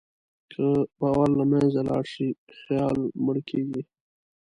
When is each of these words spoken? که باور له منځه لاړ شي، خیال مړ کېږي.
که 0.51 0.65
باور 0.99 1.29
له 1.39 1.45
منځه 1.51 1.81
لاړ 1.89 2.03
شي، 2.13 2.27
خیال 2.61 2.97
مړ 3.25 3.35
کېږي. 3.49 3.81